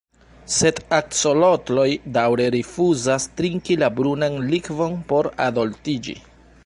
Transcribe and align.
Sed 0.53 0.79
aksolotloj 0.97 1.83
daŭre 2.15 2.47
rifuzas 2.57 3.29
trinki 3.43 3.77
la 3.85 3.91
brunan 4.01 4.41
likvon 4.49 4.97
por 5.13 5.31
adoltiĝi. 5.51 6.17